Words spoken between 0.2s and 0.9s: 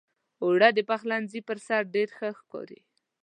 اوړه د